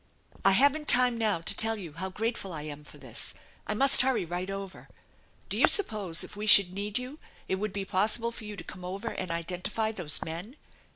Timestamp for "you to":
8.45-8.63